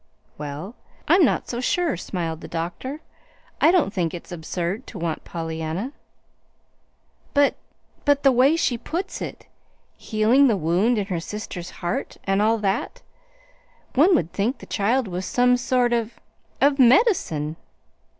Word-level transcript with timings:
"Well, 0.35 0.73
I'm 1.07 1.23
not 1.23 1.47
so 1.47 1.59
sure," 1.59 1.95
smiled 1.95 2.41
the 2.41 2.47
doctor. 2.47 3.01
"I 3.61 3.69
don't 3.69 3.93
think 3.93 4.15
it's 4.15 4.31
absurd 4.31 4.87
to 4.87 4.97
want 4.97 5.23
Pollyanna." 5.23 5.91
"But 7.35 7.53
but 8.03 8.23
the 8.23 8.31
way 8.31 8.55
she 8.55 8.79
puts 8.79 9.21
it 9.21 9.45
healing 9.97 10.47
the 10.47 10.57
wound 10.57 10.97
in 10.97 11.05
her 11.05 11.19
sister's 11.19 11.69
heart, 11.85 12.17
and 12.23 12.41
all 12.41 12.57
that. 12.57 13.03
One 13.93 14.15
would 14.15 14.33
think 14.33 14.57
the 14.57 14.65
child 14.65 15.07
was 15.07 15.23
some 15.27 15.55
sort 15.55 15.93
of 15.93 16.19
of 16.59 16.79
medicine!" 16.79 17.55